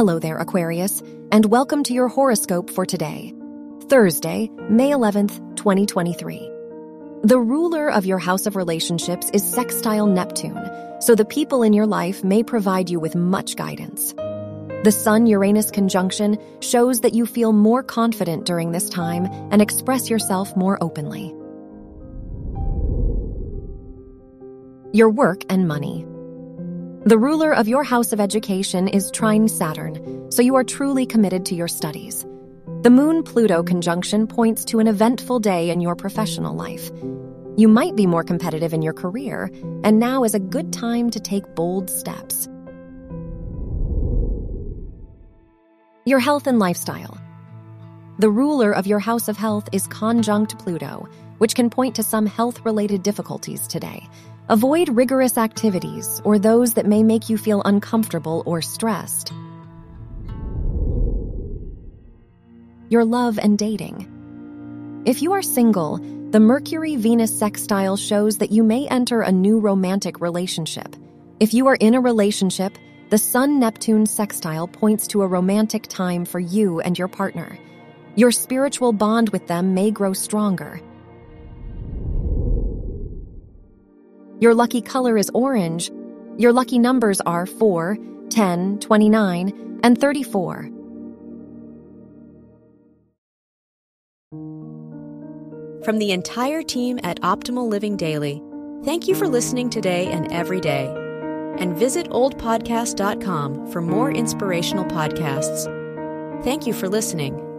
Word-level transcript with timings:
Hello 0.00 0.18
there, 0.18 0.38
Aquarius, 0.38 1.02
and 1.30 1.44
welcome 1.44 1.82
to 1.82 1.92
your 1.92 2.08
horoscope 2.08 2.70
for 2.70 2.86
today, 2.86 3.34
Thursday, 3.90 4.50
May 4.70 4.92
11th, 4.92 5.56
2023. 5.56 6.50
The 7.24 7.38
ruler 7.38 7.90
of 7.90 8.06
your 8.06 8.18
house 8.18 8.46
of 8.46 8.56
relationships 8.56 9.28
is 9.34 9.44
sextile 9.46 10.06
Neptune, 10.06 10.58
so 11.02 11.14
the 11.14 11.26
people 11.26 11.62
in 11.62 11.74
your 11.74 11.86
life 11.86 12.24
may 12.24 12.42
provide 12.42 12.88
you 12.88 12.98
with 12.98 13.14
much 13.14 13.56
guidance. 13.56 14.14
The 14.84 14.90
Sun 14.90 15.26
Uranus 15.26 15.70
conjunction 15.70 16.38
shows 16.60 17.02
that 17.02 17.12
you 17.12 17.26
feel 17.26 17.52
more 17.52 17.82
confident 17.82 18.46
during 18.46 18.72
this 18.72 18.88
time 18.88 19.26
and 19.52 19.60
express 19.60 20.08
yourself 20.08 20.56
more 20.56 20.82
openly. 20.82 21.26
Your 24.96 25.10
work 25.10 25.42
and 25.50 25.68
money. 25.68 26.06
The 27.06 27.16
ruler 27.16 27.50
of 27.54 27.66
your 27.66 27.82
house 27.82 28.12
of 28.12 28.20
education 28.20 28.86
is 28.86 29.10
trine 29.10 29.48
Saturn, 29.48 30.30
so 30.30 30.42
you 30.42 30.54
are 30.56 30.64
truly 30.64 31.06
committed 31.06 31.46
to 31.46 31.54
your 31.54 31.66
studies. 31.66 32.26
The 32.82 32.90
Moon 32.90 33.22
Pluto 33.22 33.62
conjunction 33.62 34.26
points 34.26 34.66
to 34.66 34.80
an 34.80 34.86
eventful 34.86 35.40
day 35.40 35.70
in 35.70 35.80
your 35.80 35.96
professional 35.96 36.54
life. 36.54 36.90
You 37.56 37.68
might 37.68 37.96
be 37.96 38.06
more 38.06 38.22
competitive 38.22 38.74
in 38.74 38.82
your 38.82 38.92
career, 38.92 39.50
and 39.82 39.98
now 39.98 40.24
is 40.24 40.34
a 40.34 40.38
good 40.38 40.74
time 40.74 41.08
to 41.12 41.20
take 41.20 41.54
bold 41.54 41.88
steps. 41.88 42.46
Your 46.04 46.18
health 46.18 46.46
and 46.46 46.58
lifestyle. 46.58 47.18
The 48.18 48.30
ruler 48.30 48.72
of 48.72 48.86
your 48.86 48.98
house 48.98 49.28
of 49.28 49.38
health 49.38 49.70
is 49.72 49.86
conjunct 49.86 50.58
Pluto, 50.58 51.08
which 51.38 51.54
can 51.54 51.70
point 51.70 51.94
to 51.94 52.02
some 52.02 52.26
health 52.26 52.62
related 52.66 53.02
difficulties 53.02 53.66
today. 53.66 54.06
Avoid 54.50 54.88
rigorous 54.88 55.38
activities 55.38 56.20
or 56.24 56.36
those 56.36 56.74
that 56.74 56.84
may 56.84 57.04
make 57.04 57.30
you 57.30 57.38
feel 57.38 57.62
uncomfortable 57.64 58.42
or 58.46 58.60
stressed. 58.60 59.32
Your 62.88 63.04
love 63.04 63.38
and 63.38 63.56
dating. 63.56 65.02
If 65.06 65.22
you 65.22 65.34
are 65.34 65.42
single, 65.42 65.98
the 66.32 66.40
Mercury 66.40 66.96
Venus 66.96 67.38
sextile 67.38 67.96
shows 67.96 68.38
that 68.38 68.50
you 68.50 68.64
may 68.64 68.88
enter 68.88 69.20
a 69.20 69.30
new 69.30 69.60
romantic 69.60 70.20
relationship. 70.20 70.96
If 71.38 71.54
you 71.54 71.68
are 71.68 71.76
in 71.76 71.94
a 71.94 72.00
relationship, 72.00 72.76
the 73.08 73.18
Sun 73.18 73.60
Neptune 73.60 74.04
sextile 74.04 74.66
points 74.66 75.06
to 75.08 75.22
a 75.22 75.28
romantic 75.28 75.86
time 75.86 76.24
for 76.24 76.40
you 76.40 76.80
and 76.80 76.98
your 76.98 77.06
partner. 77.06 77.56
Your 78.16 78.32
spiritual 78.32 78.92
bond 78.92 79.28
with 79.28 79.46
them 79.46 79.74
may 79.74 79.92
grow 79.92 80.12
stronger. 80.12 80.80
Your 84.40 84.54
lucky 84.54 84.80
color 84.80 85.18
is 85.18 85.30
orange. 85.34 85.90
Your 86.38 86.52
lucky 86.52 86.78
numbers 86.78 87.20
are 87.22 87.44
4, 87.44 87.98
10, 88.30 88.78
29, 88.78 89.80
and 89.82 90.00
34. 90.00 90.70
From 95.84 95.98
the 95.98 96.12
entire 96.12 96.62
team 96.62 97.00
at 97.02 97.20
Optimal 97.20 97.68
Living 97.68 97.96
Daily, 97.96 98.42
thank 98.84 99.08
you 99.08 99.14
for 99.14 99.28
listening 99.28 99.68
today 99.68 100.06
and 100.06 100.30
every 100.32 100.60
day. 100.60 100.86
And 101.58 101.76
visit 101.76 102.08
oldpodcast.com 102.08 103.70
for 103.70 103.82
more 103.82 104.10
inspirational 104.10 104.84
podcasts. 104.84 105.64
Thank 106.44 106.66
you 106.66 106.72
for 106.72 106.88
listening. 106.88 107.49